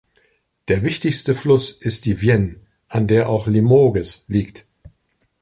Der 0.67 0.81
wichtigste 0.83 1.35
Fluss 1.35 1.69
ist 1.69 2.05
die 2.05 2.21
Vienne, 2.23 2.55
an 2.87 3.07
der 3.07 3.29
auch 3.29 3.45
Limoges 3.45 4.25
liegt. 4.27 4.65